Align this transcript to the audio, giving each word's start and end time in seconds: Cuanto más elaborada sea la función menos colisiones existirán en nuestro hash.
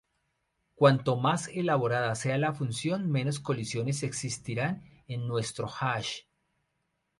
Cuanto 0.73 1.15
más 1.15 1.47
elaborada 1.49 2.15
sea 2.15 2.39
la 2.39 2.53
función 2.53 3.11
menos 3.11 3.39
colisiones 3.39 4.01
existirán 4.01 4.81
en 5.07 5.27
nuestro 5.27 5.67
hash. 5.79 6.21